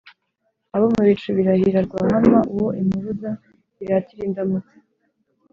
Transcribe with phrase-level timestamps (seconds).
[0.75, 3.29] Abo mu bicu birahira RwahamaUwo impuruza
[3.83, 4.75] iratira indamutsa